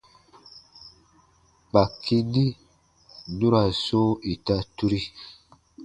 Kpaki 1.69 2.17
ni 2.33 2.45
nu 3.37 3.47
ra 3.53 3.61
sɔ̃ɔ 3.83 4.07
ita 4.31 4.55
turi. 4.75 5.01